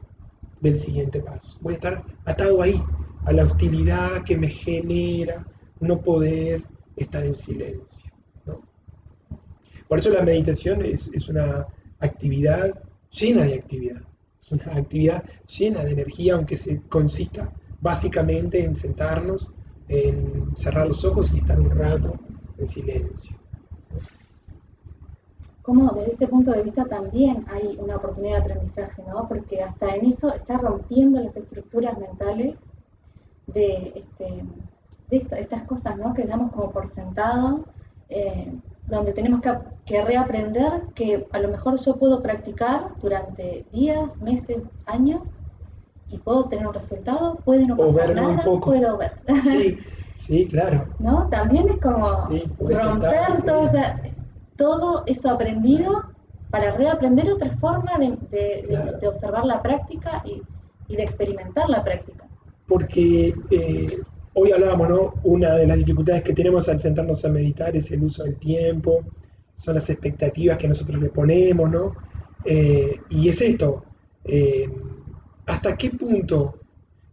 del 0.60 0.76
siguiente 0.76 1.20
paso. 1.20 1.58
Voy 1.60 1.72
a 1.72 1.76
estar 1.76 2.04
atado 2.24 2.62
ahí, 2.62 2.80
a 3.24 3.32
la 3.32 3.44
hostilidad 3.44 4.22
que 4.24 4.36
me 4.36 4.48
genera 4.48 5.46
no 5.80 6.00
poder 6.00 6.62
estar 6.96 7.24
en 7.24 7.36
silencio. 7.36 8.10
Por 9.88 9.98
eso 9.98 10.10
la 10.10 10.22
meditación 10.22 10.84
es, 10.84 11.10
es 11.14 11.28
una 11.28 11.66
actividad 11.98 12.82
llena 13.10 13.44
de 13.44 13.54
actividad. 13.54 14.02
Es 14.40 14.52
una 14.52 14.76
actividad 14.76 15.24
llena 15.58 15.82
de 15.82 15.92
energía, 15.92 16.34
aunque 16.34 16.56
se 16.56 16.82
consista 16.88 17.50
básicamente 17.80 18.62
en 18.62 18.74
sentarnos, 18.74 19.50
en 19.88 20.56
cerrar 20.56 20.86
los 20.86 21.04
ojos 21.04 21.32
y 21.32 21.38
estar 21.38 21.58
un 21.58 21.70
rato 21.70 22.14
en 22.58 22.66
silencio. 22.66 23.36
Como 25.62 25.90
desde 25.92 26.12
ese 26.12 26.28
punto 26.28 26.50
de 26.50 26.62
vista 26.62 26.86
también 26.86 27.44
hay 27.48 27.76
una 27.78 27.96
oportunidad 27.96 28.38
de 28.38 28.42
aprendizaje, 28.42 29.02
¿no? 29.06 29.28
Porque 29.28 29.62
hasta 29.62 29.94
en 29.94 30.06
eso 30.06 30.32
está 30.32 30.56
rompiendo 30.56 31.20
las 31.20 31.36
estructuras 31.36 31.98
mentales 31.98 32.62
de, 33.46 33.92
este, 33.94 34.44
estas 35.10 35.62
cosas, 35.64 35.98
¿no? 35.98 36.14
Que 36.14 36.24
damos 36.24 36.52
como 36.52 36.70
por 36.70 36.88
sentado, 36.88 37.66
eh, 38.08 38.50
donde 38.86 39.12
tenemos 39.12 39.42
que, 39.42 39.52
que 39.84 40.02
reaprender 40.02 40.84
que 40.94 41.28
a 41.32 41.38
lo 41.38 41.48
mejor 41.50 41.78
yo 41.78 41.96
puedo 41.96 42.22
practicar 42.22 42.94
durante 43.02 43.66
días, 43.70 44.16
meses, 44.22 44.68
años 44.86 45.36
y 46.08 46.18
puedo 46.20 46.40
obtener 46.40 46.66
un 46.66 46.74
resultado, 46.74 47.42
puede 47.44 47.66
no 47.66 47.76
O 47.76 47.86
pasar 47.86 48.08
ver 48.08 48.16
muy 48.16 48.36
nada, 48.36 48.42
pocos. 48.44 48.78
puedo 48.80 48.98
ver. 48.98 49.12
Sí, 49.34 49.78
sí, 50.14 50.48
claro. 50.48 50.94
¿no? 50.98 51.28
También 51.30 51.68
es 51.68 51.80
como 51.80 52.10
Sí, 52.12 52.42
romper 52.58 53.42
todo, 53.46 53.70
todo 54.56 55.04
eso 55.06 55.30
aprendido 55.30 55.92
para 56.50 56.72
reaprender 56.76 57.30
otra 57.30 57.56
forma 57.58 57.96
de, 57.98 58.16
de- 58.30 58.66
de- 58.68 58.68
Claro. 58.68 58.98
de 59.00 59.08
observar 59.08 59.44
la 59.44 59.62
práctica 59.62 60.22
y, 60.24 60.46
y 60.88 60.96
de 60.96 61.02
experimentar 61.02 61.68
la 61.68 61.84
práctica. 61.84 62.30
porque 62.66 63.34
eh, 63.50 64.04
hoy 64.34 64.52
hablábamos, 64.52 64.88
¿no? 64.88 65.20
Una 65.24 65.54
de 65.56 65.66
las 65.66 65.78
dificultades 65.78 66.22
que 66.22 66.34
tenemos 66.34 66.68
al 66.68 66.80
sentarnos 66.80 67.24
a 67.24 67.28
meditar 67.30 67.74
es 67.76 67.90
el 67.92 68.02
uso 68.04 68.24
del 68.24 68.38
tiempo, 68.38 69.06
son 69.54 69.74
las 69.74 69.88
expectativas 69.90 70.56
que 70.58 70.68
nosotros 70.68 71.00
le 71.00 71.10
ponemos, 71.10 71.70
¿no? 71.70 71.96
Eh, 72.44 73.04
y 73.08 73.28
es 73.28 73.40
esto, 73.42 73.86
eh, 74.24 74.70
¿hasta 75.48 75.76
qué 75.76 75.90
punto 75.90 76.60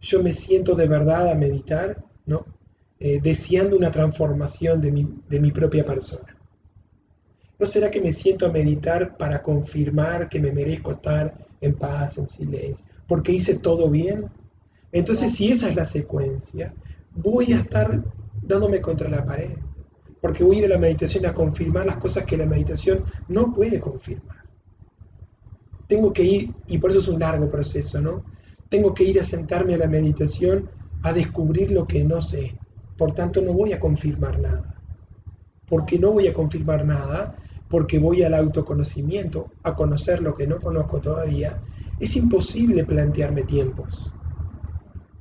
yo 0.00 0.22
me 0.22 0.32
siento 0.32 0.74
de 0.74 0.86
verdad 0.86 1.30
a 1.30 1.34
meditar, 1.34 2.04
¿no? 2.26 2.46
Eh, 3.00 3.18
deseando 3.20 3.76
una 3.76 3.90
transformación 3.90 4.80
de 4.80 4.92
mi, 4.92 5.08
de 5.28 5.40
mi 5.40 5.50
propia 5.50 5.84
persona. 5.84 6.36
¿No 7.58 7.66
será 7.66 7.90
que 7.90 8.00
me 8.00 8.12
siento 8.12 8.46
a 8.46 8.52
meditar 8.52 9.16
para 9.16 9.42
confirmar 9.42 10.28
que 10.28 10.38
me 10.38 10.52
merezco 10.52 10.92
estar 10.92 11.34
en 11.60 11.74
paz, 11.74 12.18
en 12.18 12.28
silencio? 12.28 12.84
Porque 13.08 13.32
hice 13.32 13.58
todo 13.58 13.88
bien. 13.88 14.26
Entonces, 14.92 15.34
si 15.34 15.50
esa 15.50 15.68
es 15.68 15.76
la 15.76 15.86
secuencia, 15.86 16.74
voy 17.14 17.52
a 17.52 17.56
estar 17.56 18.02
dándome 18.42 18.80
contra 18.80 19.08
la 19.08 19.24
pared. 19.24 19.56
Porque 20.20 20.44
voy 20.44 20.56
a 20.56 20.58
ir 20.60 20.64
a 20.66 20.74
la 20.74 20.78
meditación 20.78 21.24
a 21.24 21.34
confirmar 21.34 21.86
las 21.86 21.96
cosas 21.96 22.24
que 22.24 22.36
la 22.36 22.46
meditación 22.46 23.04
no 23.28 23.52
puede 23.52 23.80
confirmar. 23.80 24.35
Tengo 25.86 26.12
que 26.12 26.22
ir, 26.22 26.54
y 26.66 26.78
por 26.78 26.90
eso 26.90 26.98
es 26.98 27.08
un 27.08 27.18
largo 27.20 27.48
proceso, 27.50 28.00
¿no? 28.00 28.24
Tengo 28.68 28.92
que 28.92 29.04
ir 29.04 29.20
a 29.20 29.24
sentarme 29.24 29.74
a 29.74 29.78
la 29.78 29.86
meditación 29.86 30.68
a 31.02 31.12
descubrir 31.12 31.70
lo 31.70 31.86
que 31.86 32.02
no 32.02 32.20
sé. 32.20 32.56
Por 32.96 33.12
tanto, 33.12 33.40
no 33.40 33.52
voy 33.52 33.72
a 33.72 33.78
confirmar 33.78 34.40
nada. 34.40 34.80
Porque 35.66 35.98
no 35.98 36.12
voy 36.12 36.26
a 36.26 36.32
confirmar 36.32 36.84
nada, 36.84 37.36
porque 37.68 37.98
voy 37.98 38.22
al 38.22 38.34
autoconocimiento, 38.34 39.48
a 39.62 39.74
conocer 39.74 40.22
lo 40.22 40.34
que 40.34 40.46
no 40.46 40.60
conozco 40.60 41.00
todavía, 41.00 41.58
es 41.98 42.16
imposible 42.16 42.84
plantearme 42.84 43.42
tiempos. 43.44 44.12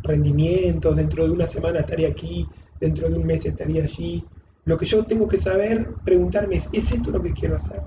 Rendimientos, 0.04 0.96
dentro 0.96 1.26
de 1.26 1.32
una 1.32 1.46
semana 1.46 1.80
estaré 1.80 2.06
aquí, 2.06 2.48
dentro 2.80 3.10
de 3.10 3.16
un 3.16 3.26
mes 3.26 3.46
estaría 3.46 3.84
allí. 3.84 4.24
Lo 4.66 4.78
que 4.78 4.86
yo 4.86 5.04
tengo 5.06 5.28
que 5.28 5.38
saber, 5.38 5.96
preguntarme 6.04 6.58
es, 6.58 6.70
¿es 6.72 6.92
esto 6.92 7.12
lo 7.12 7.22
que 7.22 7.34
quiero 7.34 7.56
hacer? 7.56 7.82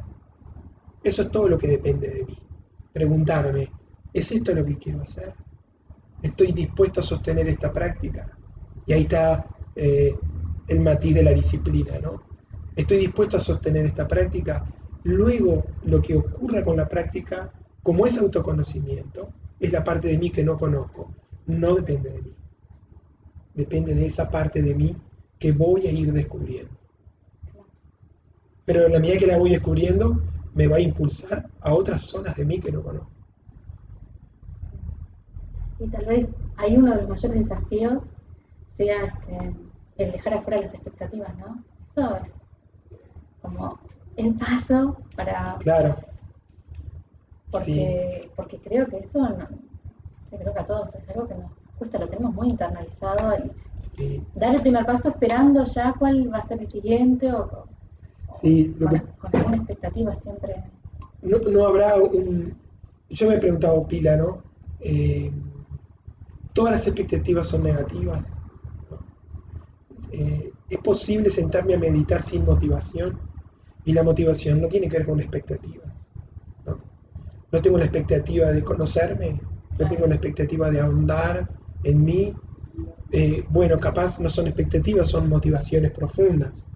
Eso 1.02 1.23
es 1.23 1.30
todo 1.30 1.49
lo 1.49 1.58
que 1.58 1.68
depende 1.68 2.08
de 2.08 2.25
mí. 2.25 2.47
Preguntarme, 2.92 3.71
¿es 4.12 4.33
esto 4.33 4.54
lo 4.54 4.64
que 4.64 4.78
quiero 4.78 5.02
hacer? 5.02 5.35
¿Estoy 6.23 6.52
dispuesto 6.52 7.00
a 7.00 7.02
sostener 7.02 7.49
esta 7.49 7.73
práctica? 7.73 8.26
Y 8.87 8.92
ahí 8.92 9.02
está 9.02 9.47
eh, 9.76 10.16
el 10.66 10.80
matiz 10.80 11.14
de 11.14 11.23
la 11.23 11.33
disciplina, 11.33 11.99
¿no? 11.99 12.23
Estoy 12.75 12.99
dispuesto 12.99 13.37
a 13.37 13.40
sostener 13.40 13.87
esta 13.87 14.07
práctica. 14.07 14.64
Luego, 15.04 15.64
lo 15.85 16.00
que 16.00 16.16
ocurra 16.16 16.62
con 16.62 16.76
la 16.76 16.88
práctica, 16.88 17.52
como 17.83 18.07
es 18.07 18.18
autoconocimiento, 18.18 19.30
es 19.61 19.73
la 19.73 19.85
parte 19.85 20.09
de 20.09 20.18
mí 20.18 20.30
que 20.30 20.45
no 20.45 20.57
conozco, 20.57 21.12
no 21.47 21.75
depende 21.75 22.11
de 22.11 22.23
mí. 22.23 22.33
Depende 23.54 23.95
de 23.95 24.07
esa 24.07 24.30
parte 24.30 24.62
de 24.62 24.75
mí 24.75 24.97
que 25.38 25.52
voy 25.52 25.87
a 25.87 25.90
ir 25.90 26.12
descubriendo. 26.12 26.71
Pero 28.64 28.87
en 28.87 28.92
la 28.92 29.00
medida 29.00 29.16
que 29.16 29.26
la 29.26 29.38
voy 29.38 29.50
descubriendo, 29.50 30.21
me 30.58 30.66
va 30.66 30.76
a 30.76 30.80
impulsar 30.80 31.48
a 31.60 31.72
otras 31.72 32.02
zonas 32.02 32.34
de 32.36 32.44
mí 32.44 32.58
que 32.58 32.72
no 32.72 32.82
conozco. 32.82 33.08
Y 35.78 35.86
tal 35.86 36.04
vez 36.06 36.34
ahí 36.56 36.76
uno 36.76 36.96
de 36.96 37.02
los 37.02 37.08
mayores 37.10 37.38
desafíos 37.38 38.08
sea 38.66 39.04
este, 39.04 39.54
el 39.98 40.10
dejar 40.10 40.34
afuera 40.34 40.60
las 40.60 40.74
expectativas, 40.74 41.32
¿no? 41.38 41.62
Eso 41.92 42.16
es 42.16 42.34
como 43.40 43.78
el 44.16 44.34
paso 44.34 44.96
para... 45.14 45.56
Claro, 45.60 45.94
Porque, 47.52 48.28
porque 48.34 48.58
creo 48.58 48.88
que 48.88 48.98
eso, 48.98 49.20
no, 49.20 49.38
no 49.38 49.48
sé, 50.18 50.38
creo 50.38 50.52
que 50.52 50.60
a 50.60 50.66
todos 50.66 50.92
es 50.92 51.08
algo 51.08 51.28
que 51.28 51.36
nos 51.36 51.52
cuesta, 51.78 52.00
lo 52.00 52.08
tenemos 52.08 52.34
muy 52.34 52.48
internalizado. 52.48 53.32
el 53.32 53.52
sí, 53.96 54.24
dar 54.34 54.56
el 54.56 54.60
primer 54.60 54.84
paso 54.84 55.10
esperando 55.10 55.64
ya 55.66 55.94
cuál 55.96 56.32
va 56.32 56.38
a 56.38 56.42
ser 56.42 56.60
el 56.60 56.68
siguiente 56.68 57.32
o 57.32 57.68
sí, 58.30 58.75
lo 58.78 58.88
con, 58.88 58.99
que 58.99 59.02
con 59.18 59.37
alguna 59.37 59.56
expectativa 59.58 60.14
siempre. 60.16 60.64
no, 61.23 61.38
no 61.38 61.66
habrá 61.66 61.97
un... 61.97 62.54
Yo 63.11 63.28
me 63.28 63.37
he 63.37 63.38
preguntado, 63.38 63.87
Pila, 63.87 64.16
¿no? 64.16 64.42
Eh, 64.80 65.30
¿Todas 66.52 66.73
las 66.73 66.87
expectativas 66.87 67.47
son 67.47 67.62
negativas? 67.62 68.37
Eh, 70.12 70.52
¿Es 70.68 70.78
posible 70.78 71.30
sentarme 71.30 71.75
a 71.75 71.78
meditar 71.78 72.23
sin 72.23 72.44
motivación? 72.44 73.18
Y 73.85 73.92
la 73.92 74.02
motivación 74.02 74.61
no 74.61 74.68
tiene 74.68 74.88
que 74.88 74.99
ver 74.99 75.06
con 75.06 75.20
expectativas. 75.20 76.08
No, 76.66 76.78
no 77.52 77.62
tengo 77.62 77.78
la 77.78 77.85
expectativa 77.85 78.49
de 78.52 78.62
conocerme, 78.62 79.40
no 79.78 79.88
tengo 79.88 80.06
la 80.06 80.14
expectativa 80.16 80.70
de 80.70 80.80
ahondar 80.80 81.49
en 81.82 82.04
mí. 82.04 82.35
Eh, 83.11 83.44
bueno, 83.49 83.78
capaz 83.80 84.20
no 84.20 84.28
son 84.28 84.47
expectativas, 84.49 85.08
son 85.08 85.28
motivaciones 85.28 85.92
profundas. 85.92 86.66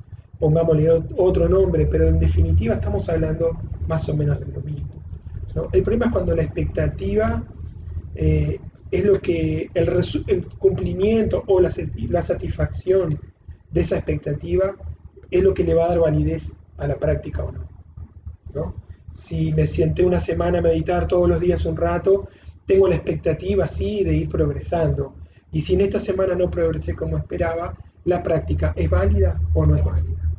Pongámosle 0.43 0.91
otro 1.19 1.49
nombre, 1.49 1.87
pero 1.87 2.09
en 2.09 2.19
definitiva 2.19 2.75
estamos 2.75 3.09
hablando 3.09 3.61
más 3.87 4.09
o 4.09 4.17
menos 4.17 4.41
de 4.41 4.47
lo 4.47 4.61
mismo. 4.61 4.89
El 5.71 5.85
problema 5.85 6.07
es 6.07 6.13
cuando 6.13 6.35
la 6.35 6.43
expectativa 6.43 7.45
eh, 8.17 8.59
es 8.91 9.05
lo 9.05 9.21
que 9.21 9.71
el, 9.73 10.47
cumplimiento 10.59 11.45
o 11.47 11.61
la, 11.61 11.71
satisfacción 11.71 13.21
de 13.71 13.81
esa 13.83 13.95
expectativa 13.95 14.75
es 15.31 15.45
lo 15.45 15.55
que 15.55 15.63
le 15.63 15.75
va 15.75 15.85
a 15.85 15.89
dar 15.91 16.01
validez 16.01 16.53
a 16.77 16.89
la 16.89 16.97
práctica 16.97 17.45
o 17.45 17.53
no. 17.53 18.75
Si 19.13 19.53
me 19.53 19.69
sienté 19.69 20.05
una 20.05 20.19
semana 20.19 20.59
a 20.59 20.63
meditar 20.63 21.07
todos 21.07 21.29
los 21.29 21.39
días 21.39 21.65
un 21.67 21.77
rato, 21.77 22.27
tengo 22.67 22.89
la 22.89 22.97
expectativa, 22.97 23.69
sí, 23.69 24.03
de 24.03 24.17
ir 24.17 24.29
progresando. 24.29 25.15
Y 25.53 25.61
si 25.61 25.75
en 25.75 25.83
esta 25.83 26.01
semana 26.01 26.35
no 26.35 26.51
progresé 26.51 26.97
como 26.97 27.17
esperaba, 27.17 27.79
la 28.07 28.25
práctica 28.25 28.73
es 28.75 28.91
válida 28.91 29.41
o 29.55 29.65
no 29.65 29.77
es 29.77 29.85
válida. 29.85 30.32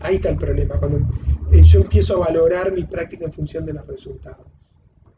Ahí 0.00 0.16
está 0.16 0.30
el 0.30 0.36
problema, 0.36 0.78
cuando 0.78 0.98
eh, 1.52 1.62
yo 1.62 1.80
empiezo 1.80 2.16
a 2.16 2.26
valorar 2.26 2.72
mi 2.72 2.84
práctica 2.84 3.24
en 3.24 3.32
función 3.32 3.64
de 3.64 3.74
los 3.74 3.86
resultados. 3.86 4.46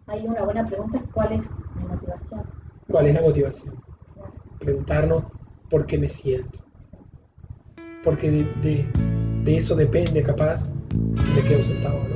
Hay 0.07 0.27
una 0.27 0.43
buena 0.43 0.67
pregunta, 0.67 1.03
¿cuál 1.13 1.33
es 1.33 1.51
mi 1.75 1.87
motivación? 1.89 2.43
¿Cuál 2.89 3.07
es 3.07 3.15
la 3.15 3.23
motivación? 3.23 3.75
Preguntarnos 4.59 5.25
por 5.69 5.87
qué 5.87 5.99
me 5.99 6.09
siento. 6.09 6.61
Porque 8.03 8.31
de, 8.31 8.87
de 9.45 9.57
eso 9.57 9.75
depende 9.75 10.23
capaz 10.23 10.71
si 11.19 11.31
me 11.33 11.43
quedo 11.43 11.61
sentado 11.63 11.97
o 11.97 12.09
no. 12.09 12.16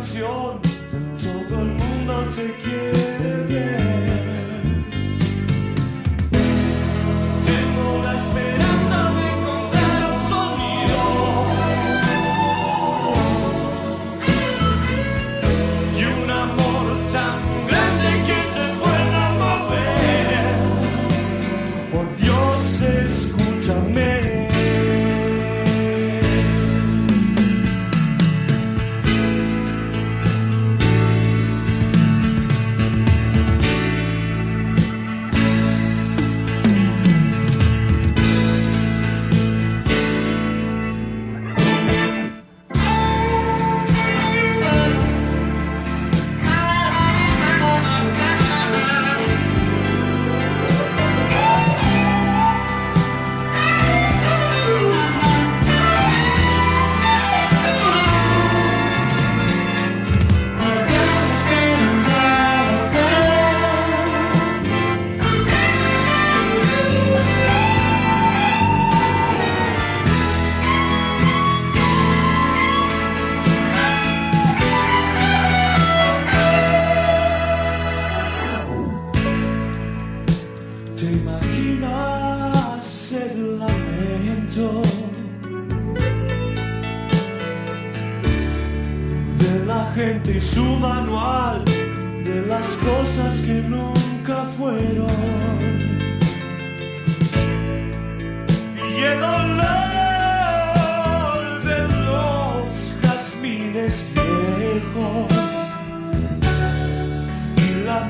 canción, 0.00 0.58
todo 1.18 1.60
el 1.60 1.66
mundo 1.66 2.24
te 2.34 2.54
quiere. 2.62 2.99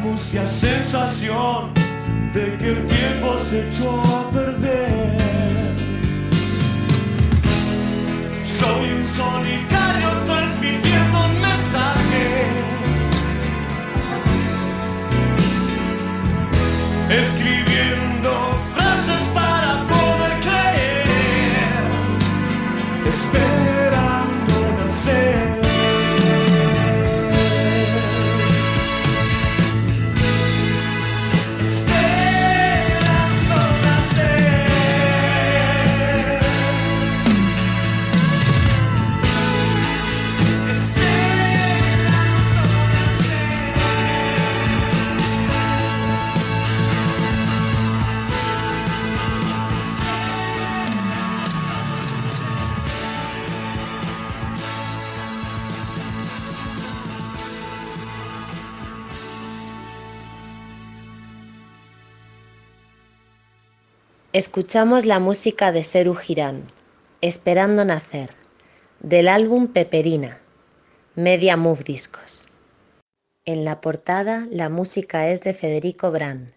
Mustia 0.00 0.46
sensación 0.46 1.72
de 2.34 2.56
que 2.56 2.68
el 2.68 2.86
tiempo 2.86 3.38
se 3.38 3.68
echó 3.68 4.00
a 4.00 4.30
perder. 4.30 5.18
Soy 8.44 8.92
un 8.92 9.06
solitario 9.06 10.08
transmitiendo 10.26 11.18
un 11.26 11.40
mensaje. 11.40 12.24
Escribiendo 17.10 18.30
frases 18.74 19.22
para 19.34 19.82
poder 19.88 20.40
creer. 20.40 21.04
Esperando 23.06 23.69
Escuchamos 64.32 65.06
la 65.06 65.18
música 65.18 65.72
de 65.72 65.82
Seru 65.82 66.14
Girán, 66.14 66.62
Esperando 67.20 67.84
Nacer, 67.84 68.30
del 69.00 69.26
álbum 69.26 69.66
Peperina, 69.66 70.38
Media 71.16 71.56
Move 71.56 71.82
Discos. 71.82 72.46
En 73.44 73.64
la 73.64 73.80
portada 73.80 74.46
la 74.52 74.68
música 74.68 75.28
es 75.30 75.42
de 75.42 75.52
Federico 75.52 76.12
Brand, 76.12 76.52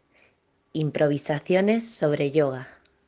Improvisaciones 0.71 1.89
sobre 1.89 2.29
yoga. 2.29 2.67